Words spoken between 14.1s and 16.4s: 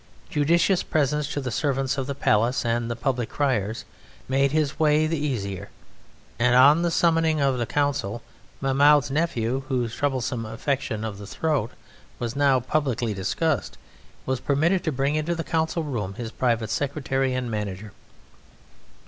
was permitted to bring into the council room his